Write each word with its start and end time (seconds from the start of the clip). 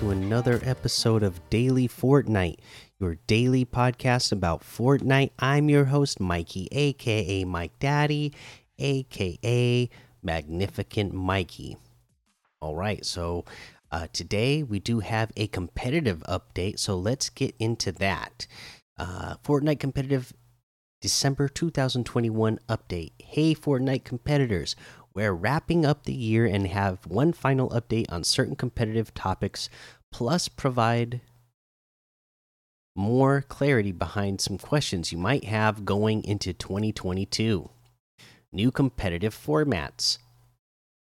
to 0.00 0.08
another 0.08 0.58
episode 0.62 1.22
of 1.22 1.50
Daily 1.50 1.86
Fortnite, 1.86 2.56
your 2.98 3.18
daily 3.26 3.66
podcast 3.66 4.32
about 4.32 4.62
Fortnite. 4.62 5.32
I'm 5.38 5.68
your 5.68 5.84
host, 5.84 6.18
Mikey, 6.18 6.68
aka 6.72 7.44
Mike 7.44 7.78
Daddy, 7.78 8.32
aka 8.78 9.90
Magnificent 10.22 11.12
Mikey. 11.12 11.76
All 12.62 12.74
right, 12.74 13.04
so 13.04 13.44
uh, 13.92 14.06
today 14.10 14.62
we 14.62 14.78
do 14.80 15.00
have 15.00 15.32
a 15.36 15.48
competitive 15.48 16.22
update, 16.26 16.78
so 16.78 16.96
let's 16.96 17.28
get 17.28 17.54
into 17.58 17.92
that. 17.92 18.46
Uh, 18.96 19.34
Fortnite 19.44 19.80
competitive 19.80 20.32
December 21.02 21.46
2021 21.46 22.58
update. 22.70 23.12
Hey, 23.18 23.54
Fortnite 23.54 24.04
competitors, 24.04 24.76
we're 25.14 25.32
wrapping 25.32 25.84
up 25.84 26.04
the 26.04 26.14
year 26.14 26.46
and 26.46 26.66
have 26.68 27.06
one 27.06 27.32
final 27.32 27.68
update 27.70 28.10
on 28.10 28.24
certain 28.24 28.56
competitive 28.56 29.12
topics, 29.12 29.68
plus 30.12 30.48
provide 30.48 31.20
more 32.96 33.42
clarity 33.42 33.92
behind 33.92 34.40
some 34.40 34.58
questions 34.58 35.12
you 35.12 35.18
might 35.18 35.44
have 35.44 35.84
going 35.84 36.22
into 36.24 36.52
2022. 36.52 37.70
New 38.52 38.70
competitive 38.70 39.34
formats. 39.34 40.18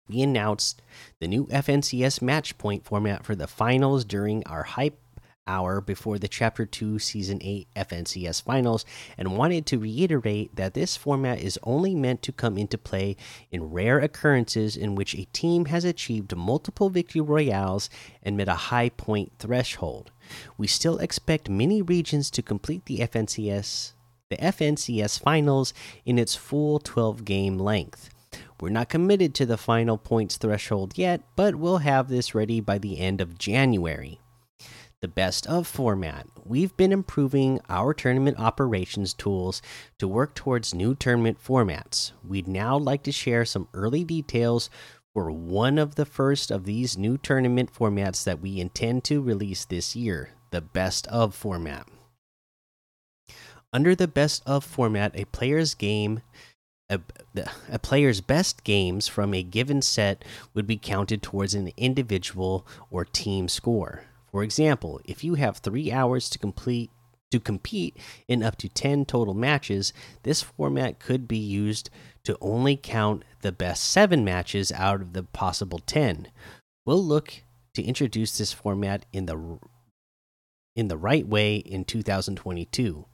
We 0.09 0.23
announced 0.23 0.83
the 1.21 1.29
new 1.29 1.47
FNCS 1.47 2.21
match 2.21 2.59
point 2.59 2.85
format 2.85 3.25
for 3.25 3.35
the 3.35 3.47
finals 3.47 4.05
during 4.05 4.47
our 4.47 4.65
hype 4.65 4.99
hour 5.47 5.81
before 5.81 6.19
the 6.19 6.29
Chapter 6.29 6.65
2 6.65 6.99
Season 6.99 7.39
8 7.43 7.69
FNCS 7.77 8.43
Finals 8.43 8.85
and 9.19 9.37
wanted 9.37 9.67
to 9.67 9.79
reiterate 9.79 10.55
that 10.57 10.75
this 10.75 10.97
format 10.97 11.41
is 11.41 11.59
only 11.63 11.95
meant 11.95 12.23
to 12.23 12.33
come 12.33 12.57
into 12.57 12.79
play 12.79 13.17
in 13.51 13.71
rare 13.71 13.99
occurrences 13.99 14.77
in 14.77 14.95
which 14.95 15.15
a 15.15 15.27
team 15.33 15.67
has 15.67 15.85
achieved 15.85 16.37
multiple 16.37 16.89
victory 16.89 17.21
royales 17.21 17.91
and 18.23 18.37
met 18.37 18.49
a 18.49 18.55
high 18.55 18.89
point 18.89 19.33
threshold. 19.39 20.11
We 20.57 20.67
still 20.67 20.99
expect 20.99 21.49
many 21.49 21.83
regions 21.83 22.31
to 22.33 22.43
complete 22.43 22.87
the 22.87 22.99
FNCS 22.99 23.93
the 24.31 24.37
FNCS 24.39 25.21
Finals 25.21 25.75
in 26.07 26.19
its 26.19 26.35
full 26.35 26.79
12 26.79 27.27
game 27.27 27.59
length. 27.59 28.09
We're 28.59 28.71
not 28.71 28.89
committed 28.89 29.35
to 29.35 29.47
the 29.47 29.59
final 29.59 29.99
points 29.99 30.39
threshold 30.39 30.97
yet, 30.97 31.21
but 31.37 31.57
we'll 31.57 31.79
have 31.79 32.09
this 32.09 32.35
ready 32.35 32.61
by 32.61 32.79
the 32.79 32.99
end 32.99 33.21
of 33.21 33.37
January 33.37 34.19
the 35.05 35.09
best 35.09 35.47
of 35.49 35.67
format. 35.67 36.27
We've 36.47 36.75
been 36.79 36.91
improving 36.91 37.61
our 37.69 37.93
tournament 37.93 38.41
operations 38.41 39.13
tools 39.13 39.61
to 39.99 40.09
work 40.09 40.35
towards 40.35 40.73
new 40.73 40.95
tournament 40.95 41.37
formats. 41.47 42.13
We'd 42.27 42.49
now 42.49 42.79
like 42.79 43.03
to 43.03 43.13
share 43.13 43.45
some 43.45 43.69
early 43.75 44.03
details 44.03 44.71
for 45.13 45.31
one 45.31 45.77
of 45.77 45.97
the 45.97 46.07
first 46.07 46.51
of 46.51 46.65
these 46.65 46.97
new 46.97 47.19
tournament 47.19 47.71
formats 47.71 48.25
that 48.25 48.41
we 48.41 48.59
intend 48.59 49.05
to 49.05 49.21
release 49.21 49.67
this 49.67 49.95
year 49.95 50.31
the 50.53 50.63
best 50.63 51.07
of 51.09 51.35
format. 51.35 51.87
Under 53.75 53.95
the 53.95 54.09
best 54.09 54.43
of 54.47 54.65
format, 54.65 55.13
a 55.15 55.27
player's 55.27 55.75
game 55.75 56.23
a, 56.89 56.99
a, 57.71 57.79
player's 57.79 58.23
best 58.23 58.65
games 58.65 59.07
from 59.07 59.35
a 59.35 59.43
given 59.43 59.83
set 59.83 60.25
would 60.55 60.67
be 60.67 60.79
counted 60.79 61.23
towards 61.23 61.55
an 61.55 61.73
individual 61.77 62.67
or 62.91 63.05
team 63.05 63.49
score. 63.49 64.05
For 64.35 64.43
example, 64.43 65.01
if 65.05 65.23
you 65.23 65.35
have 65.35 65.59
three 65.59 65.93
hours 65.93 66.29
to 66.31 66.41
complete 66.41 66.91
to 67.31 67.39
compete 67.39 67.97
in 68.27 68.43
up 68.43 68.57
to 68.57 68.69
10 68.69 69.05
total 69.05 69.33
matches, 69.33 69.93
this 70.25 70.43
format 70.43 70.99
could 70.99 71.29
be 71.29 71.39
used 71.39 71.89
to 72.25 72.37
only 72.41 72.77
count 72.77 73.23
the 73.43 73.53
best 73.53 73.85
seven 73.85 74.25
matches 74.25 74.73
out 74.73 75.01
of 75.01 75.13
the 75.13 75.23
possible 75.23 75.79
10. 75.79 76.33
We'll 76.85 77.05
look 77.05 77.45
to 77.75 77.83
introduce 77.85 78.37
this 78.37 78.53
format 78.53 79.07
in 79.13 79.27
the 79.27 79.61
in 80.75 80.89
the 80.89 80.99
right 80.99 81.29
way 81.29 81.59
in 81.59 81.85
2022. 81.85 83.07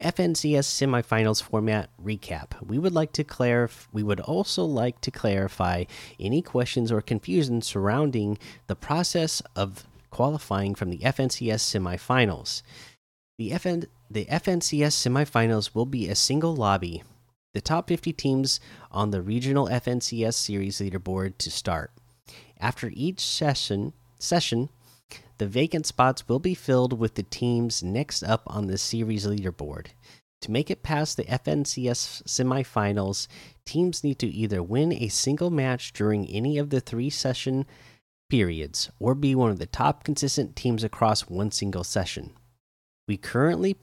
FNCS 0.00 0.66
semifinals 0.68 1.42
format 1.42 1.90
recap. 2.00 2.62
We 2.64 2.78
would 2.78 2.94
like 2.94 3.10
to 3.14 3.24
clarify 3.24 3.88
we 3.92 4.04
would 4.04 4.20
also 4.20 4.64
like 4.64 5.00
to 5.00 5.10
clarify 5.10 5.86
any 6.20 6.40
questions 6.40 6.92
or 6.92 7.02
confusion 7.02 7.62
surrounding 7.62 8.38
the 8.68 8.76
process 8.76 9.42
of 9.56 9.88
qualifying 10.12 10.76
from 10.76 10.90
the 10.90 10.98
FNCS 10.98 11.60
semifinals. 11.60 12.62
The, 13.38 13.50
FN, 13.50 13.86
the 14.08 14.26
FNCS 14.26 14.94
semifinals 14.94 15.74
will 15.74 15.86
be 15.86 16.08
a 16.08 16.14
single 16.14 16.54
lobby. 16.54 17.02
The 17.54 17.60
top 17.60 17.88
50 17.88 18.12
teams 18.12 18.60
on 18.90 19.10
the 19.10 19.22
regional 19.22 19.68
FNCS 19.68 20.34
series 20.34 20.78
leaderboard 20.78 21.38
to 21.38 21.50
start. 21.50 21.90
After 22.60 22.90
each 22.94 23.20
session, 23.20 23.94
session, 24.18 24.68
the 25.38 25.48
vacant 25.48 25.86
spots 25.86 26.28
will 26.28 26.38
be 26.38 26.54
filled 26.54 26.98
with 26.98 27.14
the 27.14 27.24
teams 27.24 27.82
next 27.82 28.22
up 28.22 28.42
on 28.46 28.68
the 28.68 28.78
series 28.78 29.26
leaderboard. 29.26 29.88
To 30.42 30.50
make 30.50 30.70
it 30.70 30.82
past 30.82 31.16
the 31.16 31.24
FNCS 31.24 32.24
semifinals, 32.24 33.28
teams 33.64 34.04
need 34.04 34.18
to 34.18 34.26
either 34.26 34.62
win 34.62 34.92
a 34.92 35.08
single 35.08 35.50
match 35.50 35.92
during 35.92 36.26
any 36.28 36.58
of 36.58 36.70
the 36.70 36.80
three 36.80 37.10
session 37.10 37.66
periods 38.32 38.90
or 38.98 39.14
be 39.14 39.34
one 39.34 39.50
of 39.50 39.58
the 39.58 39.66
top 39.66 40.04
consistent 40.04 40.56
teams 40.56 40.82
across 40.82 41.28
one 41.28 41.50
single 41.50 41.84
session. 41.84 42.32
We 43.06 43.18
currently 43.18 43.76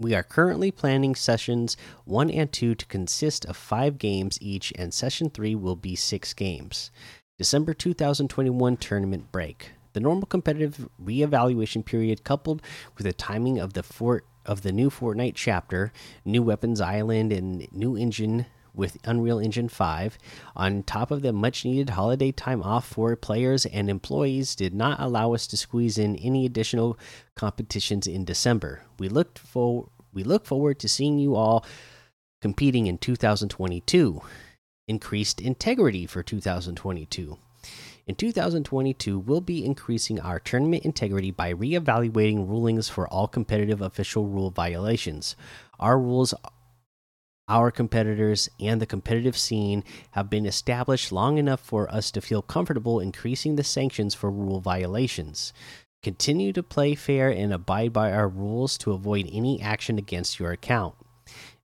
we 0.00 0.14
are 0.14 0.22
currently 0.22 0.70
planning 0.70 1.14
sessions 1.14 1.76
1 2.06 2.30
and 2.30 2.50
2 2.50 2.76
to 2.76 2.86
consist 2.86 3.44
of 3.44 3.58
5 3.58 3.98
games 3.98 4.38
each 4.40 4.72
and 4.76 4.94
session 4.94 5.28
3 5.28 5.54
will 5.56 5.76
be 5.76 5.94
6 5.96 6.32
games. 6.32 6.90
December 7.36 7.74
2021 7.74 8.78
tournament 8.78 9.30
break. 9.30 9.72
The 9.92 10.00
normal 10.00 10.26
competitive 10.28 10.88
reevaluation 10.98 11.84
period 11.84 12.24
coupled 12.24 12.62
with 12.96 13.04
the 13.04 13.12
timing 13.12 13.58
of 13.58 13.74
the 13.74 13.82
fort 13.82 14.24
of 14.46 14.62
the 14.62 14.72
new 14.72 14.88
Fortnite 14.88 15.34
chapter, 15.34 15.92
new 16.24 16.42
weapons 16.42 16.80
island 16.80 17.34
and 17.34 17.70
new 17.70 17.98
engine 17.98 18.46
with 18.74 18.98
Unreal 19.04 19.38
Engine 19.38 19.68
5. 19.68 20.18
On 20.56 20.82
top 20.82 21.10
of 21.10 21.22
the 21.22 21.32
much 21.32 21.64
needed 21.64 21.90
holiday 21.90 22.32
time 22.32 22.62
off 22.62 22.86
for 22.86 23.14
players 23.16 23.64
and 23.66 23.88
employees, 23.88 24.54
did 24.54 24.74
not 24.74 25.00
allow 25.00 25.32
us 25.32 25.46
to 25.46 25.56
squeeze 25.56 25.96
in 25.96 26.16
any 26.16 26.44
additional 26.44 26.98
competitions 27.34 28.06
in 28.06 28.24
December. 28.24 28.82
We 28.98 29.08
looked 29.08 29.38
for 29.38 29.88
we 30.12 30.22
look 30.22 30.46
forward 30.46 30.78
to 30.80 30.88
seeing 30.88 31.18
you 31.18 31.34
all 31.34 31.64
competing 32.40 32.86
in 32.86 32.98
2022. 32.98 34.20
Increased 34.86 35.40
integrity 35.40 36.06
for 36.06 36.22
2022. 36.22 37.38
In 38.06 38.14
2022, 38.14 39.18
we'll 39.18 39.40
be 39.40 39.64
increasing 39.64 40.20
our 40.20 40.38
tournament 40.38 40.84
integrity 40.84 41.30
by 41.30 41.48
re-evaluating 41.48 42.46
rulings 42.46 42.88
for 42.90 43.08
all 43.08 43.26
competitive 43.26 43.80
official 43.80 44.26
rule 44.26 44.50
violations. 44.50 45.36
Our 45.80 45.98
rules 45.98 46.34
our 47.48 47.70
competitors 47.70 48.48
and 48.58 48.80
the 48.80 48.86
competitive 48.86 49.36
scene 49.36 49.84
have 50.12 50.30
been 50.30 50.46
established 50.46 51.12
long 51.12 51.36
enough 51.36 51.60
for 51.60 51.92
us 51.92 52.10
to 52.10 52.20
feel 52.20 52.40
comfortable 52.40 53.00
increasing 53.00 53.56
the 53.56 53.64
sanctions 53.64 54.14
for 54.14 54.30
rule 54.30 54.60
violations. 54.60 55.52
Continue 56.02 56.52
to 56.52 56.62
play 56.62 56.94
fair 56.94 57.30
and 57.30 57.52
abide 57.52 57.92
by 57.92 58.12
our 58.12 58.28
rules 58.28 58.78
to 58.78 58.92
avoid 58.92 59.28
any 59.32 59.60
action 59.60 59.98
against 59.98 60.38
your 60.38 60.52
account. 60.52 60.94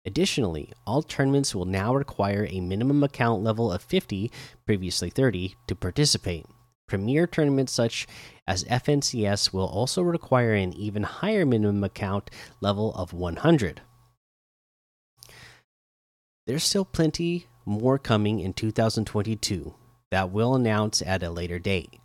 Additionally, 0.04 0.72
all 0.86 1.02
tournaments 1.02 1.54
will 1.54 1.66
now 1.66 1.94
require 1.94 2.46
a 2.50 2.60
minimum 2.60 3.02
account 3.02 3.42
level 3.42 3.70
of 3.70 3.82
50, 3.82 4.30
previously 4.66 5.10
30, 5.10 5.56
to 5.66 5.74
participate. 5.74 6.46
Premier 6.88 7.26
tournaments 7.26 7.72
such 7.72 8.06
as 8.46 8.64
FNCS 8.64 9.52
will 9.52 9.66
also 9.66 10.02
require 10.02 10.54
an 10.54 10.72
even 10.72 11.04
higher 11.04 11.46
minimum 11.46 11.84
account 11.84 12.30
level 12.60 12.94
of 12.94 13.12
100 13.12 13.82
there's 16.46 16.64
still 16.64 16.84
plenty 16.84 17.46
more 17.64 17.98
coming 17.98 18.40
in 18.40 18.52
2022 18.52 19.74
that 20.10 20.30
we'll 20.30 20.54
announce 20.54 21.02
at 21.02 21.22
a 21.22 21.30
later 21.30 21.58
date. 21.58 22.00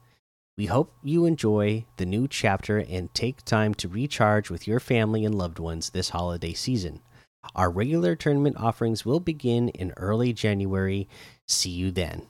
We 0.57 0.67
hope 0.67 0.93
you 1.03 1.25
enjoy 1.25 1.85
the 1.97 2.05
new 2.05 2.27
chapter 2.27 2.77
and 2.77 3.13
take 3.13 3.43
time 3.43 3.73
to 3.75 3.89
recharge 3.89 4.49
with 4.49 4.67
your 4.67 4.79
family 4.79 5.25
and 5.25 5.35
loved 5.35 5.59
ones 5.59 5.89
this 5.89 6.09
holiday 6.09 6.53
season. 6.53 7.01
Our 7.55 7.69
regular 7.69 8.15
tournament 8.15 8.57
offerings 8.57 9.05
will 9.05 9.19
begin 9.19 9.69
in 9.69 9.93
early 9.97 10.31
January. 10.33 11.09
See 11.47 11.71
you 11.71 11.91
then. 11.91 12.23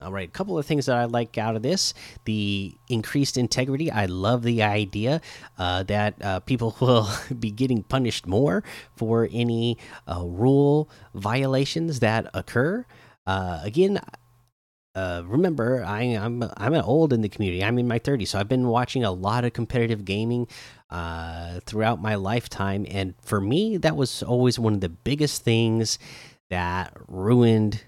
All 0.00 0.12
right, 0.12 0.28
a 0.28 0.30
couple 0.30 0.56
of 0.56 0.64
things 0.64 0.86
that 0.86 0.96
I 0.96 1.06
like 1.06 1.36
out 1.38 1.56
of 1.56 1.62
this: 1.62 1.92
the 2.24 2.72
increased 2.88 3.36
integrity. 3.36 3.90
I 3.90 4.06
love 4.06 4.44
the 4.44 4.62
idea 4.62 5.20
uh, 5.58 5.82
that 5.84 6.14
uh, 6.22 6.38
people 6.40 6.76
will 6.80 7.08
be 7.36 7.50
getting 7.50 7.82
punished 7.82 8.24
more 8.24 8.62
for 8.94 9.28
any 9.32 9.76
uh, 10.06 10.22
rule 10.24 10.88
violations 11.14 11.98
that 11.98 12.30
occur. 12.32 12.86
Uh, 13.26 13.58
again, 13.64 14.00
uh, 14.94 15.22
remember, 15.26 15.82
I, 15.84 16.02
am 16.02 16.44
I'm, 16.44 16.52
I'm 16.56 16.74
old 16.74 17.12
in 17.12 17.22
the 17.22 17.28
community. 17.28 17.64
I'm 17.64 17.76
in 17.76 17.88
my 17.88 17.98
30s, 17.98 18.28
so 18.28 18.38
I've 18.38 18.48
been 18.48 18.68
watching 18.68 19.02
a 19.02 19.10
lot 19.10 19.44
of 19.44 19.52
competitive 19.52 20.04
gaming 20.04 20.46
uh, 20.90 21.58
throughout 21.66 22.00
my 22.00 22.14
lifetime, 22.14 22.86
and 22.88 23.14
for 23.20 23.40
me, 23.40 23.76
that 23.78 23.96
was 23.96 24.22
always 24.22 24.60
one 24.60 24.74
of 24.74 24.80
the 24.80 24.88
biggest 24.88 25.42
things 25.42 25.98
that 26.50 26.96
ruined 27.08 27.82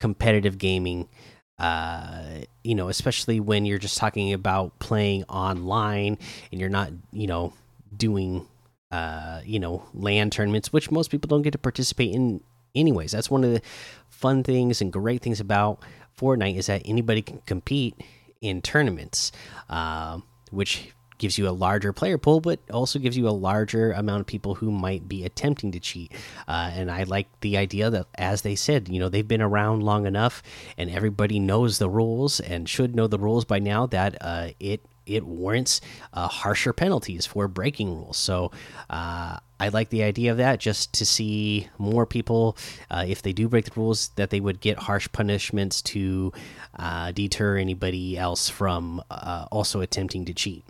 competitive 0.00 0.58
gaming 0.58 1.08
uh, 1.58 2.40
you 2.62 2.74
know, 2.74 2.88
especially 2.88 3.40
when 3.40 3.64
you're 3.64 3.78
just 3.78 3.98
talking 3.98 4.32
about 4.32 4.78
playing 4.78 5.24
online 5.24 6.18
and 6.50 6.60
you're 6.60 6.70
not, 6.70 6.90
you 7.12 7.26
know, 7.26 7.52
doing, 7.96 8.46
uh, 8.90 9.40
you 9.44 9.58
know, 9.58 9.82
LAN 9.94 10.30
tournaments, 10.30 10.72
which 10.72 10.90
most 10.90 11.10
people 11.10 11.28
don't 11.28 11.42
get 11.42 11.52
to 11.52 11.58
participate 11.58 12.14
in, 12.14 12.40
anyways. 12.74 13.12
That's 13.12 13.30
one 13.30 13.44
of 13.44 13.52
the 13.52 13.62
fun 14.10 14.42
things 14.42 14.80
and 14.80 14.92
great 14.92 15.22
things 15.22 15.40
about 15.40 15.82
Fortnite 16.18 16.56
is 16.56 16.66
that 16.66 16.82
anybody 16.84 17.22
can 17.22 17.40
compete 17.46 17.94
in 18.40 18.62
tournaments, 18.62 19.32
uh, 19.70 20.20
which 20.50 20.92
gives 21.18 21.38
you 21.38 21.48
a 21.48 21.50
larger 21.50 21.92
player 21.92 22.18
pool, 22.18 22.40
but 22.40 22.60
also 22.70 22.98
gives 22.98 23.16
you 23.16 23.28
a 23.28 23.30
larger 23.30 23.92
amount 23.92 24.20
of 24.20 24.26
people 24.26 24.56
who 24.56 24.70
might 24.70 25.08
be 25.08 25.24
attempting 25.24 25.72
to 25.72 25.80
cheat. 25.80 26.12
Uh, 26.46 26.70
and 26.74 26.90
I 26.90 27.04
like 27.04 27.28
the 27.40 27.56
idea 27.56 27.90
that, 27.90 28.06
as 28.16 28.42
they 28.42 28.54
said, 28.54 28.88
you 28.88 29.00
know, 29.00 29.08
they've 29.08 29.26
been 29.26 29.42
around 29.42 29.82
long 29.82 30.06
enough, 30.06 30.42
and 30.76 30.90
everybody 30.90 31.38
knows 31.38 31.78
the 31.78 31.88
rules 31.88 32.40
and 32.40 32.68
should 32.68 32.94
know 32.94 33.06
the 33.06 33.18
rules 33.18 33.44
by 33.44 33.58
now. 33.58 33.86
That 33.86 34.16
uh, 34.20 34.48
it 34.60 34.82
it 35.06 35.24
warrants 35.24 35.80
uh, 36.12 36.28
harsher 36.28 36.72
penalties 36.72 37.24
for 37.26 37.48
breaking 37.48 37.94
rules. 37.96 38.16
So 38.16 38.50
uh, 38.90 39.38
I 39.58 39.68
like 39.68 39.90
the 39.90 40.02
idea 40.02 40.32
of 40.32 40.38
that, 40.38 40.60
just 40.60 40.92
to 40.94 41.06
see 41.06 41.68
more 41.78 42.06
people, 42.06 42.56
uh, 42.90 43.04
if 43.06 43.22
they 43.22 43.32
do 43.32 43.48
break 43.48 43.66
the 43.66 43.72
rules, 43.76 44.08
that 44.16 44.30
they 44.30 44.40
would 44.40 44.60
get 44.60 44.78
harsh 44.80 45.08
punishments 45.12 45.80
to 45.82 46.32
uh, 46.78 47.12
deter 47.12 47.56
anybody 47.56 48.18
else 48.18 48.48
from 48.48 49.02
uh, 49.10 49.46
also 49.50 49.80
attempting 49.80 50.24
to 50.26 50.34
cheat 50.34 50.64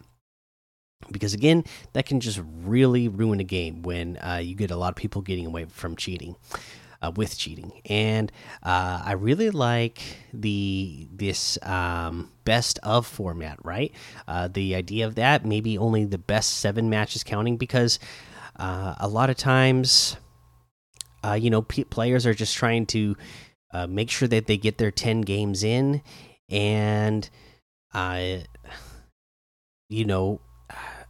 because 1.11 1.35
again 1.35 1.65
that 1.93 2.07
can 2.07 2.21
just 2.21 2.41
really 2.65 3.09
ruin 3.09 3.41
a 3.41 3.45
game 3.45 3.83
when 3.83 4.17
uh, 4.19 4.41
you 4.43 4.55
get 4.55 4.71
a 4.71 4.77
lot 4.77 4.91
of 4.91 4.97
people 4.97 5.23
getting 5.23 5.47
away 5.47 5.65
from 5.67 5.97
cheating 5.97 6.37
uh, 7.03 7.13
with 7.15 7.37
cheating. 7.37 7.81
And 7.87 8.33
uh, 8.63 9.03
i 9.05 9.13
really 9.13 9.51
like 9.51 10.03
the 10.33 11.09
this 11.13 11.59
um, 11.63 12.31
best 12.45 12.79
of 12.83 13.07
format 13.07 13.59
right? 13.65 13.93
Uh, 14.27 14.49
the 14.49 14.75
idea 14.75 15.07
of 15.07 15.15
that 15.17 15.45
maybe 15.45 15.79
only 15.79 16.05
the 16.05 16.19
best 16.19 16.59
seven 16.59 16.91
matches 16.91 17.23
counting 17.23 17.57
because 17.57 17.99
uh, 18.59 18.95
a 18.99 19.09
lot 19.09 19.31
of 19.31 19.37
times 19.37 20.17
uh, 21.25 21.35
you 21.35 21.51
know 21.51 21.63
players 21.63 22.27
are 22.27 22.35
just 22.35 22.57
trying 22.57 22.87
to 22.87 23.17
make 23.89 24.09
sure 24.09 24.27
that 24.27 24.47
they 24.47 24.57
get 24.57 24.79
their 24.79 24.91
10 24.91 25.21
games 25.21 25.63
in 25.63 26.01
and 26.49 27.29
you 29.89 30.05
know 30.07 30.41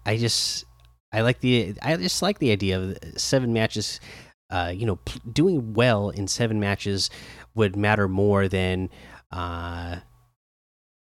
I 0.07 0.17
just 0.17 0.65
I 1.13 1.21
like 1.21 1.41
the 1.41 1.75
I 1.83 1.97
just 1.97 2.23
like 2.23 2.39
the 2.39 2.53
idea 2.53 2.79
of 2.81 2.99
seven 3.17 3.53
matches. 3.53 4.01
Uh, 4.49 4.73
you 4.73 4.87
know, 4.87 5.01
doing 5.33 5.75
well 5.75 6.11
in 6.11 6.29
seven 6.29 6.61
matches 6.61 7.11
would 7.57 7.75
matter 7.75 8.07
more 8.07 8.47
than 8.47 8.89
uh, 9.33 9.97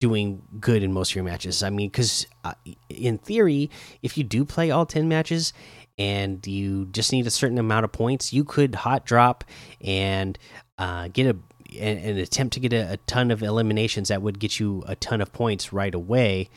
doing 0.00 0.42
good 0.58 0.82
in 0.82 0.92
most 0.92 1.12
of 1.12 1.14
your 1.16 1.24
matches. 1.24 1.62
I 1.62 1.70
mean, 1.70 1.88
because 1.88 2.26
uh, 2.42 2.54
in 2.88 3.18
theory, 3.18 3.70
if 4.02 4.18
you 4.18 4.24
do 4.24 4.44
play 4.44 4.72
all 4.72 4.86
ten 4.86 5.08
matches 5.08 5.52
and 5.96 6.44
you 6.46 6.86
just 6.86 7.12
need 7.12 7.28
a 7.28 7.30
certain 7.30 7.58
amount 7.58 7.84
of 7.84 7.92
points, 7.92 8.32
you 8.32 8.42
could 8.42 8.74
hot 8.74 9.06
drop 9.06 9.44
and 9.80 10.36
uh, 10.78 11.06
get 11.06 11.26
a 11.26 11.36
an, 11.78 12.18
attempt 12.18 12.54
to 12.54 12.60
get 12.60 12.72
a, 12.72 12.92
a, 12.92 12.96
ton 12.98 13.30
of 13.30 13.42
eliminations 13.42 14.08
that 14.08 14.22
would 14.22 14.38
get 14.38 14.58
you 14.58 14.82
a 14.86 14.96
ton 14.96 15.20
of 15.20 15.32
points 15.32 15.72
right 15.72 15.94
away. 15.94 16.48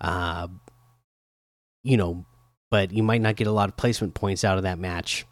Uh, 0.00 0.48
you 1.82 1.96
know, 1.96 2.24
but 2.70 2.92
you 2.92 3.02
might 3.02 3.20
not 3.20 3.36
get 3.36 3.46
a 3.46 3.52
lot 3.52 3.68
of 3.68 3.76
placement 3.76 4.14
points 4.14 4.44
out 4.44 4.56
of 4.56 4.64
that 4.64 4.78
match. 4.78 5.26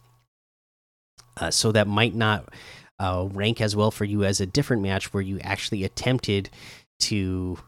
Uh, 1.37 1.50
so 1.50 1.73
that 1.73 1.87
might 1.87 2.15
not 2.15 2.53
uh, 2.99 3.29
rank 3.33 3.61
as 3.61 3.77
well 3.77 3.91
for 3.91 4.05
you 4.05 4.25
as 4.25 4.41
a 4.41 4.47
different 4.47 4.83
match 4.83 5.12
where 5.12 5.23
you 5.23 5.39
actually 5.41 5.85
attempted 5.85 6.50
to 6.99 7.59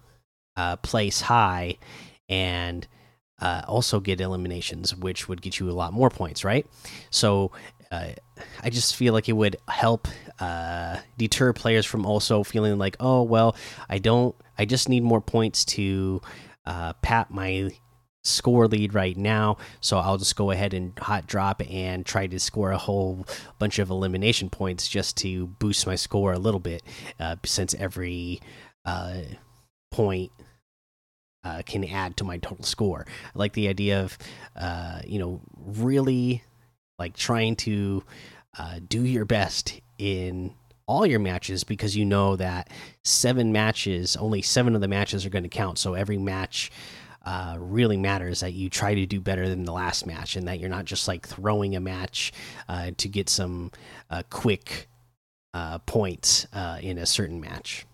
uh, 0.56 0.76
place 0.76 1.20
high 1.20 1.76
and 2.28 2.86
uh, 3.40 3.62
also 3.68 4.00
get 4.00 4.20
eliminations, 4.20 4.94
which 4.94 5.28
would 5.28 5.40
get 5.40 5.60
you 5.60 5.70
a 5.70 5.72
lot 5.72 5.92
more 5.92 6.10
points, 6.10 6.44
right? 6.44 6.66
So 7.10 7.52
uh, 7.92 8.08
I 8.62 8.70
just 8.70 8.96
feel 8.96 9.12
like 9.12 9.28
it 9.28 9.34
would 9.34 9.56
help 9.68 10.08
uh, 10.40 10.98
deter 11.16 11.52
players 11.52 11.86
from 11.86 12.04
also 12.04 12.42
feeling 12.42 12.76
like, 12.76 12.96
oh 12.98 13.22
well, 13.22 13.56
I 13.88 13.98
don't, 13.98 14.34
I 14.58 14.64
just 14.64 14.88
need 14.88 15.04
more 15.04 15.20
points 15.20 15.64
to 15.66 16.20
pat 17.02 17.30
my 17.30 17.70
score 18.22 18.68
lead 18.68 18.94
right 18.94 19.16
now. 19.16 19.56
So 19.80 19.98
i'll 19.98 20.18
just 20.18 20.36
go 20.36 20.50
ahead 20.50 20.74
and 20.74 20.98
hot 20.98 21.26
drop 21.26 21.62
and 21.70 22.04
try 22.04 22.26
to 22.26 22.38
score 22.38 22.72
a 22.72 22.78
whole 22.78 23.26
bunch 23.58 23.78
of 23.78 23.90
elimination 23.90 24.50
points 24.50 24.88
just 24.88 25.16
to 25.18 25.46
boost 25.46 25.86
my 25.86 25.96
score 25.96 26.32
a 26.32 26.38
little 26.38 26.60
bit 26.60 26.82
uh, 27.18 27.36
since 27.44 27.74
every 27.74 28.40
uh, 28.84 29.20
point 29.90 30.30
uh, 31.44 31.62
can 31.64 31.84
add 31.84 32.16
to 32.18 32.24
my 32.24 32.38
total 32.38 32.64
score. 32.64 33.06
I 33.08 33.38
like 33.38 33.54
the 33.54 33.68
idea 33.68 34.02
of 34.02 34.18
uh, 34.56 35.00
you 35.06 35.18
know 35.18 35.40
really 35.56 36.42
like 36.98 37.16
trying 37.16 37.56
to 37.56 38.04
uh, 38.58 38.80
do 38.86 39.04
your 39.04 39.24
best 39.24 39.80
in 39.98 40.54
all 40.86 41.06
your 41.06 41.20
matches 41.20 41.62
because 41.62 41.96
you 41.96 42.04
know 42.04 42.34
that 42.36 42.68
seven 43.04 43.52
matches 43.52 44.16
only 44.16 44.42
seven 44.42 44.74
of 44.74 44.80
the 44.80 44.88
matches 44.88 45.24
are 45.24 45.30
going 45.30 45.44
to 45.44 45.48
count. 45.48 45.78
So 45.78 45.94
every 45.94 46.18
match 46.18 46.70
uh, 47.24 47.56
really 47.58 47.96
matters 47.96 48.40
that 48.40 48.52
you 48.52 48.70
try 48.70 48.94
to 48.94 49.06
do 49.06 49.20
better 49.20 49.48
than 49.48 49.64
the 49.64 49.72
last 49.72 50.06
match 50.06 50.36
and 50.36 50.48
that 50.48 50.58
you're 50.58 50.70
not 50.70 50.84
just 50.84 51.06
like 51.06 51.26
throwing 51.26 51.76
a 51.76 51.80
match 51.80 52.32
uh, 52.68 52.90
to 52.96 53.08
get 53.08 53.28
some 53.28 53.70
uh, 54.10 54.22
quick 54.30 54.88
uh, 55.52 55.78
points 55.78 56.46
uh, 56.52 56.78
in 56.80 56.98
a 56.98 57.06
certain 57.06 57.40
match. 57.40 57.86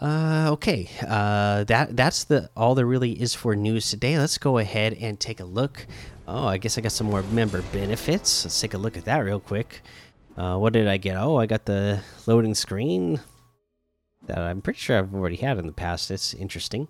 Uh, 0.00 0.48
okay, 0.50 0.90
that 1.00 1.96
that's 1.96 2.24
the 2.24 2.50
all 2.56 2.74
there 2.74 2.84
really 2.84 3.12
is 3.12 3.32
for 3.32 3.54
news 3.54 3.88
today. 3.88 4.18
Let's 4.18 4.38
go 4.38 4.58
ahead 4.58 4.96
and 5.00 5.18
take 5.18 5.40
a 5.40 5.44
look. 5.44 5.86
Oh, 6.26 6.46
I 6.46 6.58
guess 6.58 6.76
I 6.76 6.80
got 6.80 6.92
some 6.92 7.06
more 7.08 7.22
member 7.22 7.62
benefits. 7.72 8.44
Let's 8.44 8.60
take 8.60 8.74
a 8.74 8.78
look 8.78 8.96
at 8.96 9.04
that 9.04 9.18
real 9.18 9.40
quick. 9.40 9.82
what 10.34 10.72
did 10.72 10.88
I 10.88 10.96
get? 10.96 11.16
Oh, 11.16 11.36
I 11.36 11.46
got 11.46 11.64
the 11.64 12.00
loading 12.26 12.54
screen 12.54 13.20
that 14.26 14.38
I'm 14.38 14.60
pretty 14.62 14.78
sure 14.78 14.98
I've 14.98 15.14
already 15.14 15.36
had 15.36 15.58
in 15.58 15.66
the 15.66 15.72
past. 15.72 16.10
It's 16.10 16.34
interesting. 16.34 16.88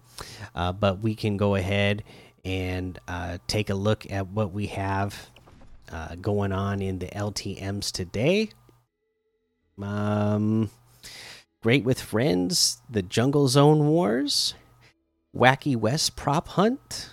Uh, 0.54 0.72
but 0.72 1.00
we 1.00 1.14
can 1.14 1.36
go 1.36 1.54
ahead 1.54 2.04
and 2.44 2.98
uh, 3.08 3.38
take 3.46 3.70
a 3.70 3.74
look 3.74 4.10
at 4.10 4.28
what 4.28 4.52
we 4.52 4.66
have 4.68 5.30
uh, 5.90 6.16
going 6.16 6.52
on 6.52 6.82
in 6.82 6.98
the 6.98 7.06
LTMs 7.06 7.90
today. 7.90 8.50
Um, 9.80 10.70
Great 11.62 11.84
with 11.84 12.00
Friends, 12.00 12.82
the 12.90 13.02
Jungle 13.02 13.48
Zone 13.48 13.86
Wars, 13.88 14.54
Wacky 15.34 15.74
West 15.74 16.14
Prop 16.14 16.48
Hunt, 16.48 17.10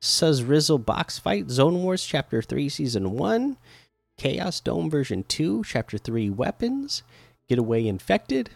Suzzrizzle 0.00 0.84
Box 0.84 1.18
Fight, 1.18 1.48
Zone 1.48 1.82
Wars 1.82 2.04
Chapter 2.04 2.42
3, 2.42 2.68
Season 2.68 3.12
1, 3.12 3.56
Chaos 4.18 4.60
Dome 4.60 4.90
Version 4.90 5.24
2, 5.28 5.62
Chapter 5.64 5.96
3 5.96 6.28
Weapons, 6.30 7.02
Getaway 7.48 7.86
Infected, 7.86 8.50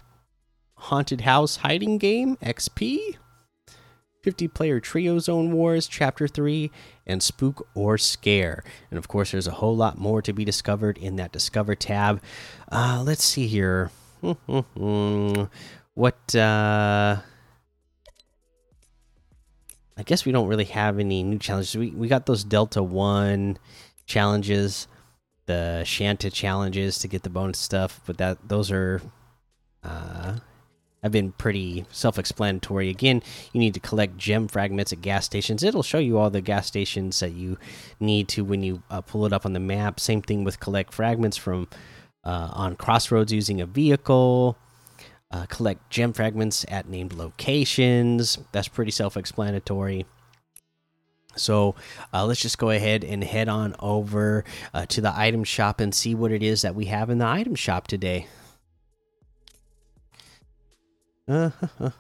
Haunted 0.77 1.23
House 1.23 1.57
Hiding 1.57 1.99
Game 1.99 2.37
XP, 2.37 3.17
50 4.23 4.49
player 4.49 4.81
Trio 4.81 5.19
Zone 5.19 5.53
Wars 5.53 5.87
Chapter 5.87 6.27
3, 6.29 6.71
and 7.07 7.23
Spook 7.23 7.67
or 7.75 7.99
Scare. 7.99 8.65
And 8.91 8.99
of 8.99 9.09
course, 9.09 9.33
there's 9.33 9.47
a 9.47 9.53
whole 9.53 9.77
lot 9.77 9.99
more 9.99 10.23
to 10.23 10.33
be 10.33 10.45
discovered 10.45 10.99
in 10.99 11.17
that 11.17 11.33
Discover 11.33 11.75
tab. 11.77 12.23
Uh, 12.71 13.03
let's 13.05 13.25
see 13.25 13.47
here. 13.47 13.91
what, 15.95 16.35
uh. 16.35 17.17
I 19.97 20.03
guess 20.03 20.25
we 20.25 20.33
don't 20.33 20.49
really 20.49 20.65
have 20.65 20.99
any 20.99 21.23
new 21.23 21.39
challenges. 21.39 21.77
We, 21.77 21.91
we 21.91 22.09
got 22.09 22.27
those 22.27 22.43
Delta 22.43 22.83
1 22.83 23.59
challenges, 24.07 24.89
the 25.47 25.85
Shanta 25.85 26.31
challenges 26.31 26.99
to 26.99 27.09
get 27.09 27.23
the 27.23 27.31
bonus 27.31 27.59
stuff, 27.59 28.01
but 28.07 28.19
that 28.19 28.39
those 28.49 28.71
are. 28.71 29.01
Uh, 29.83 30.39
have 31.05 31.13
been 31.13 31.33
pretty 31.33 31.85
self-explanatory. 31.93 32.89
Again, 32.89 33.23
you 33.53 33.61
need 33.61 33.75
to 33.75 33.81
collect 33.81 34.17
gem 34.17 34.49
fragments 34.49 34.91
at 34.91 35.03
gas 35.03 35.27
stations. 35.27 35.63
It'll 35.63 35.83
show 35.83 35.99
you 35.99 36.17
all 36.17 36.31
the 36.31 36.41
gas 36.41 36.67
stations 36.67 37.21
that 37.21 37.33
you 37.33 37.59
need 38.01 38.27
to 38.29 38.43
when 38.43 38.63
you 38.63 38.83
uh, 38.91 39.03
pull 39.03 39.27
it 39.27 39.33
up 39.33 39.45
on 39.45 39.53
the 39.53 39.61
map. 39.61 40.01
Same 40.01 40.23
thing 40.23 40.45
with 40.45 40.61
collect 40.61 40.95
fragments 40.95 41.37
from 41.37 41.69
uh, 42.25 42.49
on 42.53 42.75
crossroads 42.77 43.35
using 43.35 43.61
a 43.61 43.67
vehicle. 43.67 44.57
Uh, 45.31 45.45
collect 45.47 45.91
gem 45.91 46.15
fragments 46.15 46.65
at 46.69 46.89
named 46.89 47.13
locations. 47.13 48.39
That's 48.53 48.69
pretty 48.69 48.91
self-explanatory. 48.91 50.07
So 51.37 51.75
uh, 52.15 52.25
let's 52.25 52.41
just 52.41 52.57
go 52.57 52.71
ahead 52.71 53.05
and 53.05 53.23
head 53.23 53.51
on 53.51 53.77
over 53.79 54.45
uh, 54.73 54.87
to 54.87 55.03
the 55.03 55.13
item 55.15 55.45
shop 55.45 55.81
and 55.81 55.95
see 55.95 56.15
what 56.15 56.33
it 56.33 56.43
is 56.43 56.63
that 56.63 56.75
we 56.75 56.87
have 56.87 57.11
in 57.11 57.19
the 57.19 57.27
item 57.27 57.57
shop 57.57 57.89
today. 57.89 58.27
Uh, 61.27 61.49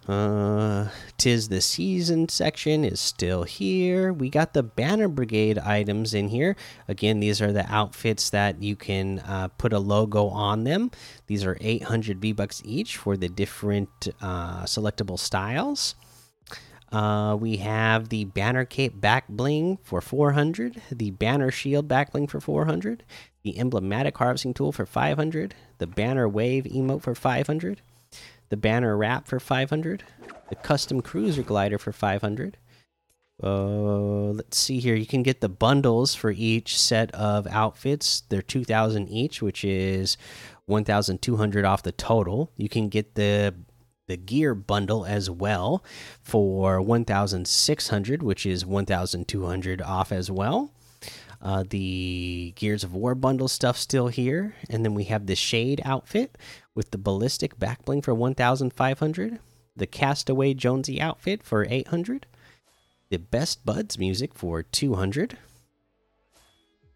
uh, 0.07 0.89
tis 1.17 1.49
the 1.49 1.61
season 1.61 2.29
section 2.29 2.85
is 2.85 3.01
still 3.01 3.45
here. 3.45 4.13
We 4.13 4.29
got 4.29 4.53
the 4.53 4.63
banner 4.63 5.09
brigade 5.09 5.59
items 5.59 6.13
in 6.13 6.29
here. 6.29 6.57
Again, 6.89 7.21
these 7.21 7.41
are 7.41 7.53
the 7.53 7.67
outfits 7.73 8.29
that 8.31 8.63
you 8.63 8.77
can 8.77 9.21
uh, 9.21 9.49
put 9.57 9.73
a 9.73 9.79
logo 9.79 10.29
on 10.29 10.65
them. 10.65 10.91
These 11.27 11.45
are 11.45 11.57
800 11.61 12.21
V 12.21 12.33
bucks 12.33 12.61
each 12.67 12.99
for 12.99 13.17
the 13.17 13.29
different 13.29 14.09
uh, 14.21 14.65
selectable 14.65 15.19
styles. 15.19 15.95
Uh, 16.93 17.35
we 17.35 17.57
have 17.57 18.11
the 18.11 18.27
banner 18.27 18.65
cape 18.65 19.01
back 19.01 19.27
bling 19.29 19.79
for 19.83 20.01
400, 20.01 20.81
the 20.93 21.11
banner 21.13 21.51
shield 21.51 21.89
back 21.89 22.13
bling 22.13 22.29
for 22.29 22.41
400, 22.41 23.03
the 23.43 23.59
emblematic 23.59 24.17
harvesting 24.17 24.55
tool 24.55 24.71
for 24.71 24.87
500, 24.87 25.55
the 25.79 25.89
banner 25.89 26.29
wave 26.29 26.65
emote 26.65 27.03
for 27.03 27.15
500 27.17 27.81
the 28.49 28.57
banner 28.57 28.97
wrap 28.97 29.27
for 29.27 29.41
500 29.41 30.05
the 30.49 30.57
custom 30.57 31.01
cruiser 31.01 31.43
glider 31.43 31.79
for 31.79 31.93
500 31.93 32.59
uh, 33.43 34.31
let's 34.31 34.57
see 34.57 34.79
here. 34.79 34.95
You 34.95 35.07
can 35.07 35.23
get 35.23 35.41
the 35.41 35.49
bundles 35.49 36.15
for 36.15 36.31
each 36.31 36.79
set 36.79 37.13
of 37.15 37.47
outfits. 37.49 38.23
They're 38.29 38.43
2000 38.43 39.09
each 39.09 39.43
which 39.43 39.65
is 39.65 40.17
1200 40.67 41.65
off 41.65 41.83
the 41.83 41.93
total. 41.93 42.53
You 42.57 42.69
can 42.69 42.89
get 42.89 43.15
the 43.15 43.55
the 44.07 44.17
gear 44.19 44.55
bundle 44.55 45.07
as 45.07 45.31
well 45.31 45.83
for 46.23 46.81
1600 46.83 48.23
which 48.23 48.45
is 48.47 48.65
1200 48.67 49.83
off 49.83 50.13
as 50.13 50.31
well. 50.31 50.71
Uh, 51.43 51.65
the 51.69 52.53
Gears 52.57 52.85
of 52.85 52.95
War 52.95 53.15
bundle 53.15 53.49
stuff 53.49 53.77
still 53.77 54.09
here, 54.09 54.55
and 54.71 54.83
then 54.83 54.95
we 54.95 55.05
have 55.05 55.27
the 55.27 55.37
Shade 55.37 55.83
outfit 55.85 56.39
with 56.75 56.91
the 56.91 56.99
ballistic 56.99 57.59
backbling 57.59 58.03
for 58.03 58.15
1,500, 58.15 59.39
the 59.77 59.87
Castaway 59.87 60.55
Jonesy 60.55 61.01
outfit 61.01 61.43
for 61.43 61.67
800, 61.69 62.27
the 63.11 63.19
Best 63.19 63.65
Buds 63.65 63.99
music 63.99 64.35
for 64.35 64.63
200, 64.63 65.39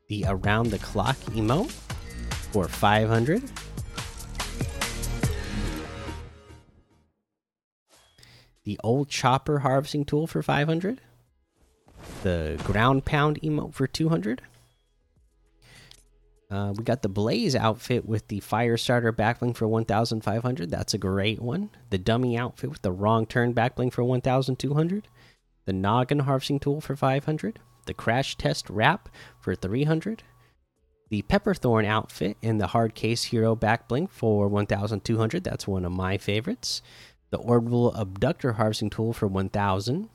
the 0.08 0.24
Around 0.26 0.70
the 0.70 0.78
Clock 0.78 1.16
emo 1.34 1.64
for 2.52 2.68
500. 2.68 3.42
The 8.64 8.80
old 8.84 9.08
chopper 9.08 9.60
harvesting 9.60 10.04
tool 10.04 10.26
for 10.26 10.42
500 10.42 11.00
the 12.22 12.60
ground 12.64 13.04
pound 13.04 13.40
emote 13.42 13.74
for 13.74 13.86
200. 13.86 14.42
Uh, 16.50 16.72
we 16.76 16.82
got 16.82 17.02
the 17.02 17.08
Blaze 17.08 17.54
outfit 17.54 18.06
with 18.06 18.28
the 18.28 18.40
Fire 18.40 18.78
Starter 18.78 19.12
backbling 19.12 19.54
for 19.54 19.68
1,500. 19.68 20.70
That's 20.70 20.94
a 20.94 20.98
great 20.98 21.42
one. 21.42 21.70
The 21.90 21.98
Dummy 21.98 22.38
outfit 22.38 22.70
with 22.70 22.82
the 22.82 22.92
Wrong 22.92 23.26
Turn 23.26 23.52
backbling 23.52 23.92
for 23.92 24.02
1,200. 24.02 25.08
The 25.66 25.72
Noggin 25.72 26.20
Harvesting 26.20 26.60
Tool 26.60 26.80
for 26.80 26.96
500. 26.96 27.58
The 27.84 27.92
Crash 27.92 28.36
Test 28.36 28.70
Wrap 28.70 29.10
for 29.38 29.54
300. 29.54 30.22
The 31.10 31.22
Pepperthorn 31.22 31.84
outfit 31.84 32.38
and 32.42 32.58
the 32.58 32.68
Hard 32.68 32.94
Case 32.94 33.24
Hero 33.24 33.54
backbling 33.54 34.08
for 34.08 34.48
1,200. 34.48 35.44
That's 35.44 35.68
one 35.68 35.84
of 35.84 35.92
my 35.92 36.16
favorites. 36.16 36.80
The 37.30 37.38
Orbital 37.38 37.94
Abductor 37.94 38.54
Harvesting 38.54 38.90
Tool 38.90 39.12
for 39.12 39.26
1,000. 39.26 40.08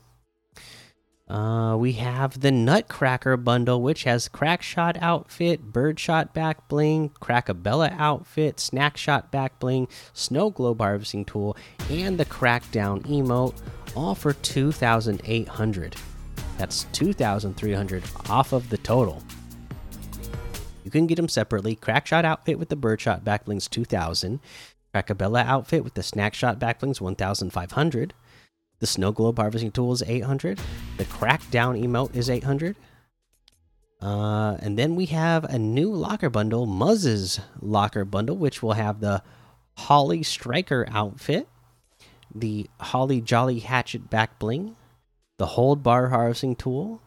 Uh, 1.26 1.74
we 1.78 1.92
have 1.92 2.40
the 2.40 2.52
Nutcracker 2.52 3.38
bundle, 3.38 3.80
which 3.80 4.04
has 4.04 4.28
Crackshot 4.28 4.98
outfit, 5.00 5.72
Birdshot 5.72 6.34
back 6.34 6.68
bling, 6.68 7.10
Crackabella 7.20 7.98
outfit, 7.98 8.56
Snackshot 8.56 9.30
back 9.30 9.58
bling, 9.58 9.88
Snow 10.12 10.50
Globe 10.50 10.80
harvesting 10.80 11.24
tool, 11.24 11.56
and 11.88 12.18
the 12.18 12.26
Crackdown 12.26 13.00
emote, 13.06 13.54
all 13.96 14.14
for 14.14 14.34
2,800. 14.34 15.96
That's 16.58 16.84
2,300 16.92 18.04
off 18.28 18.52
of 18.52 18.68
the 18.68 18.78
total. 18.78 19.22
You 20.84 20.90
can 20.90 21.06
get 21.06 21.16
them 21.16 21.30
separately. 21.30 21.74
Crackshot 21.74 22.26
outfit 22.26 22.58
with 22.58 22.68
the 22.68 22.76
Birdshot 22.76 23.24
back 23.24 23.46
blings 23.46 23.66
2,000. 23.66 24.40
Crackabella 24.94 25.44
outfit 25.46 25.82
with 25.82 25.94
the 25.94 26.02
Snackshot 26.02 26.58
back 26.58 26.80
blings 26.80 27.00
1,500. 27.00 28.12
The 28.84 28.88
snow 28.88 29.12
globe 29.12 29.38
harvesting 29.38 29.70
tool 29.70 29.94
is 29.94 30.02
800. 30.06 30.60
The 30.98 31.06
crackdown 31.06 31.82
emote 31.82 32.14
is 32.14 32.28
800. 32.28 32.76
Uh, 34.02 34.58
and 34.60 34.78
then 34.78 34.94
we 34.94 35.06
have 35.06 35.44
a 35.44 35.58
new 35.58 35.90
locker 35.90 36.28
bundle, 36.28 36.66
Muzz's 36.66 37.40
locker 37.62 38.04
bundle, 38.04 38.36
which 38.36 38.62
will 38.62 38.74
have 38.74 39.00
the 39.00 39.22
Holly 39.78 40.22
Striker 40.22 40.86
outfit, 40.90 41.48
the 42.34 42.68
Holly 42.78 43.22
Jolly 43.22 43.60
Hatchet 43.60 44.10
back 44.10 44.38
bling, 44.38 44.76
the 45.38 45.46
Hold 45.46 45.82
Bar 45.82 46.10
harvesting 46.10 46.54
tool, 46.54 47.00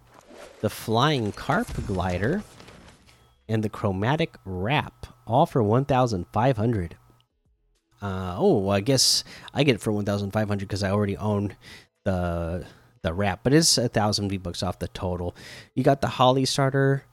the 0.61 0.71
Flying 0.71 1.31
Carp 1.31 1.85
glider, 1.85 2.41
and 3.47 3.63
the 3.63 3.69
Chromatic 3.69 4.35
Wrap, 4.45 5.05
all 5.27 5.45
for 5.45 5.61
1,500. 5.61 6.97
Uh, 8.01 8.35
oh, 8.37 8.69
I 8.69 8.81
guess 8.81 9.23
I 9.53 9.63
get 9.63 9.75
it 9.75 9.81
for 9.81 9.91
1,500 9.91 10.59
because 10.59 10.83
I 10.83 10.91
already 10.91 11.17
own 11.17 11.55
the 12.03 12.65
the 13.03 13.13
wrap, 13.13 13.41
but 13.43 13.53
it's 13.53 13.77
a 13.77 13.87
thousand 13.87 14.29
V 14.29 14.37
bucks 14.37 14.63
off 14.63 14.79
the 14.79 14.87
total. 14.89 15.35
You 15.75 15.83
got 15.83 16.01
the 16.01 16.07
Holly 16.07 16.45
starter 16.45 17.03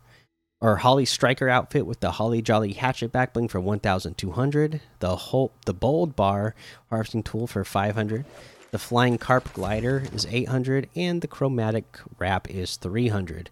or 0.61 0.77
Holly 0.77 1.05
Striker 1.05 1.49
outfit 1.49 1.87
with 1.87 2.01
the 2.01 2.13
Holly 2.13 2.41
Jolly 2.41 2.73
Hatchet 2.73 3.13
backbling 3.13 3.51
for 3.51 3.61
1,200. 3.61 4.81
The 5.01 5.17
whole 5.17 5.53
the 5.67 5.75
Bold 5.75 6.17
Bar 6.17 6.55
harvesting 6.91 7.23
tool 7.23 7.47
for 7.47 7.65
500. 7.65 8.25
The 8.71 8.79
Flying 8.79 9.19
Carp 9.19 9.53
glider 9.53 10.05
is 10.13 10.27
800, 10.29 10.89
and 10.97 11.21
the 11.21 11.29
Chromatic 11.29 11.99
wrap 12.19 12.51
is 12.51 12.77
300. 12.77 13.51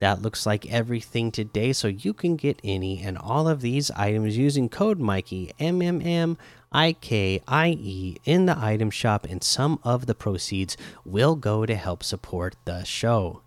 That 0.00 0.20
looks 0.20 0.44
like 0.44 0.70
everything 0.70 1.30
today, 1.30 1.72
so 1.72 1.88
you 1.88 2.12
can 2.12 2.36
get 2.36 2.60
any 2.62 3.00
and 3.00 3.16
all 3.16 3.48
of 3.48 3.60
these 3.60 3.90
items 3.92 4.36
using 4.36 4.68
code 4.68 4.98
Mikey 4.98 5.52
M 5.58 5.80
M 5.80 6.02
M 6.02 6.36
I 6.72 6.92
K 6.94 7.40
I 7.46 7.68
E 7.68 8.16
in 8.24 8.46
the 8.46 8.58
item 8.58 8.90
shop, 8.90 9.24
and 9.30 9.42
some 9.42 9.78
of 9.82 10.06
the 10.06 10.14
proceeds 10.14 10.76
will 11.04 11.36
go 11.36 11.64
to 11.64 11.74
help 11.74 12.02
support 12.02 12.56
the 12.64 12.84
show. 12.84 13.40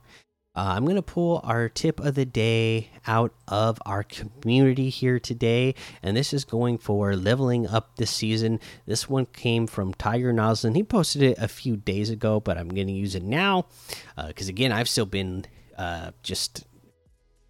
Uh, 0.56 0.74
I'm 0.76 0.86
going 0.86 0.96
to 0.96 1.04
pull 1.04 1.40
our 1.44 1.70
tip 1.70 2.00
of 2.00 2.16
the 2.16 2.26
day 2.26 2.90
out 3.06 3.32
of 3.48 3.78
our 3.86 4.02
community 4.02 4.90
here 4.90 5.20
today, 5.20 5.76
and 6.02 6.18
this 6.18 6.34
is 6.34 6.46
going 6.46 6.80
for 6.80 7.16
leveling 7.16 7.68
up 7.68 7.98
this 7.98 8.10
season. 8.10 8.60
This 8.88 9.08
one 9.08 9.28
came 9.28 9.68
from 9.68 9.94
Tiger 9.94 10.34
Noslin. 10.34 10.76
He 10.76 10.82
posted 10.82 11.22
it 11.22 11.38
a 11.38 11.48
few 11.48 11.78
days 11.78 12.10
ago, 12.10 12.40
but 12.40 12.58
I'm 12.58 12.70
going 12.70 12.88
to 12.88 12.94
use 12.94 13.14
it 13.14 13.22
now 13.22 13.68
because, 14.16 14.48
uh, 14.48 14.50
again, 14.50 14.72
I've 14.72 14.90
still 14.90 15.06
been 15.06 15.46
uh, 15.78 16.12
just 16.24 16.66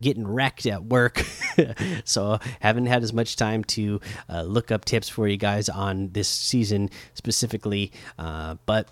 getting 0.02 0.28
wrecked 0.28 0.66
at 0.66 0.84
work. 0.84 1.22
So 2.06 2.38
haven't 2.60 2.86
had 2.86 3.02
as 3.02 3.12
much 3.14 3.36
time 3.36 3.64
to 3.64 4.00
uh, 4.30 4.44
look 4.44 4.72
up 4.72 4.86
tips 4.86 5.10
for 5.10 5.28
you 5.28 5.38
guys 5.38 5.70
on 5.70 6.10
this 6.12 6.30
season 6.30 6.92
specifically 7.16 7.92
uh, 8.20 8.56
but 8.68 8.88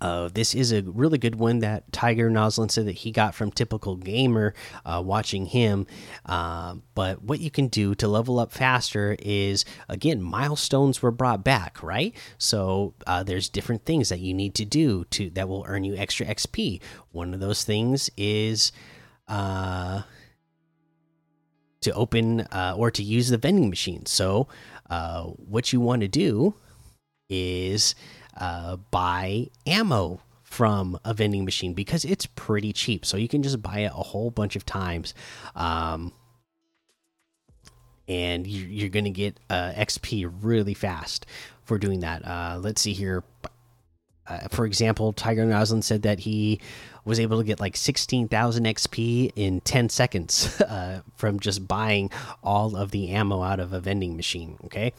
uh, 0.00 0.28
this 0.32 0.54
is 0.54 0.72
a 0.72 0.82
really 0.82 1.18
good 1.18 1.34
one 1.34 1.58
that 1.58 1.92
Tiger 1.92 2.30
Noslin 2.30 2.70
said 2.70 2.86
that 2.86 2.92
he 2.96 3.10
got 3.10 3.34
from 3.34 3.50
Typical 3.50 3.96
Gamer 3.96 4.54
uh, 4.84 5.02
watching 5.04 5.46
him. 5.46 5.86
Uh, 6.24 6.76
but 6.94 7.22
what 7.22 7.40
you 7.40 7.50
can 7.50 7.68
do 7.68 7.94
to 7.96 8.08
level 8.08 8.38
up 8.38 8.50
faster 8.50 9.16
is 9.20 9.64
again 9.88 10.22
milestones 10.22 11.02
were 11.02 11.10
brought 11.10 11.44
back, 11.44 11.82
right? 11.82 12.14
So 12.38 12.94
uh, 13.06 13.22
there's 13.22 13.48
different 13.48 13.84
things 13.84 14.08
that 14.08 14.20
you 14.20 14.32
need 14.32 14.54
to 14.54 14.64
do 14.64 15.04
to 15.10 15.30
that 15.30 15.48
will 15.48 15.64
earn 15.68 15.84
you 15.84 15.94
extra 15.96 16.26
XP. 16.26 16.80
One 17.12 17.34
of 17.34 17.40
those 17.40 17.64
things 17.64 18.08
is 18.16 18.72
uh, 19.28 20.02
to 21.82 21.92
open 21.92 22.46
or 22.76 22.90
to 22.90 23.02
use 23.02 23.28
the 23.28 23.38
vending 23.38 23.68
machine. 23.68 24.06
So 24.06 24.48
what 24.88 25.72
you 25.72 25.80
want 25.80 26.00
to 26.02 26.08
do 26.08 26.54
is 27.28 27.94
uh, 28.36 28.76
buy 28.90 29.48
ammo 29.66 30.20
from 30.42 30.98
a 31.04 31.14
vending 31.14 31.44
machine 31.44 31.74
because 31.74 32.04
it's 32.04 32.26
pretty 32.26 32.72
cheap. 32.72 33.06
So 33.06 33.16
you 33.16 33.28
can 33.28 33.42
just 33.42 33.62
buy 33.62 33.80
it 33.80 33.92
a 33.94 34.02
whole 34.02 34.30
bunch 34.30 34.56
of 34.56 34.66
times. 34.66 35.14
Um, 35.54 36.12
and 38.08 38.44
you're 38.46 38.88
going 38.88 39.04
to 39.04 39.10
get 39.10 39.38
uh, 39.48 39.72
XP 39.76 40.30
really 40.42 40.74
fast 40.74 41.24
for 41.62 41.78
doing 41.78 42.00
that. 42.00 42.26
Uh, 42.26 42.58
let's 42.60 42.82
see 42.82 42.92
here. 42.92 43.22
Uh, 44.26 44.48
for 44.48 44.66
example, 44.66 45.12
Tiger 45.12 45.46
Noslin 45.46 45.84
said 45.84 46.02
that 46.02 46.18
he 46.20 46.60
was 47.04 47.20
able 47.20 47.38
to 47.38 47.44
get 47.44 47.60
like 47.60 47.76
16,000 47.76 48.64
XP 48.64 49.32
in 49.36 49.60
10 49.60 49.88
seconds 49.88 50.60
uh, 50.62 51.02
from 51.14 51.38
just 51.38 51.68
buying 51.68 52.10
all 52.42 52.76
of 52.76 52.90
the 52.90 53.10
ammo 53.10 53.42
out 53.42 53.60
of 53.60 53.72
a 53.72 53.78
vending 53.78 54.16
machine. 54.16 54.58
Okay 54.64 54.92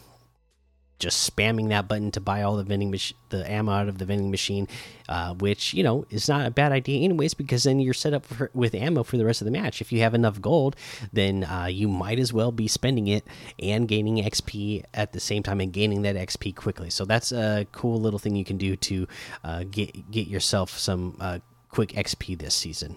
just 1.02 1.28
spamming 1.28 1.68
that 1.70 1.88
button 1.88 2.12
to 2.12 2.20
buy 2.20 2.42
all 2.42 2.56
the 2.56 2.62
vending 2.62 2.94
the 3.30 3.50
ammo 3.50 3.72
out 3.72 3.88
of 3.88 3.98
the 3.98 4.04
vending 4.04 4.30
machine, 4.30 4.68
uh, 5.08 5.34
which 5.34 5.74
you 5.74 5.82
know 5.82 6.06
is 6.10 6.28
not 6.28 6.46
a 6.46 6.50
bad 6.50 6.70
idea 6.70 7.02
anyways 7.02 7.34
because 7.34 7.64
then 7.64 7.80
you're 7.80 7.92
set 7.92 8.14
up 8.14 8.24
for, 8.24 8.50
with 8.54 8.72
ammo 8.74 9.02
for 9.02 9.16
the 9.16 9.24
rest 9.24 9.40
of 9.40 9.44
the 9.44 9.50
match. 9.50 9.80
If 9.80 9.90
you 9.90 10.00
have 10.00 10.14
enough 10.14 10.40
gold, 10.40 10.76
then 11.12 11.42
uh, 11.42 11.66
you 11.66 11.88
might 11.88 12.20
as 12.20 12.32
well 12.32 12.52
be 12.52 12.68
spending 12.68 13.08
it 13.08 13.26
and 13.58 13.88
gaining 13.88 14.16
XP 14.24 14.84
at 14.94 15.12
the 15.12 15.20
same 15.20 15.42
time 15.42 15.60
and 15.60 15.72
gaining 15.72 16.02
that 16.02 16.14
XP 16.14 16.54
quickly. 16.54 16.88
So 16.88 17.04
that's 17.04 17.32
a 17.32 17.66
cool 17.72 18.00
little 18.00 18.20
thing 18.20 18.36
you 18.36 18.44
can 18.44 18.58
do 18.58 18.76
to 18.76 19.08
uh, 19.42 19.64
get 19.68 20.10
get 20.10 20.28
yourself 20.28 20.78
some 20.78 21.16
uh, 21.20 21.40
quick 21.68 21.90
XP 21.90 22.38
this 22.38 22.54
season. 22.54 22.96